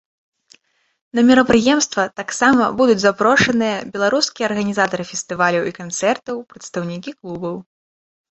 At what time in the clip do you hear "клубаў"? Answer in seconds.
7.19-7.55